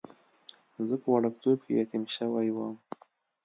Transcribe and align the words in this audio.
زه 0.87 0.95
په 1.01 1.07
وړکتوب 1.15 1.57
کې 1.65 1.73
یتیم 1.81 2.03
شوی 2.15 2.47
وم. 2.55 2.75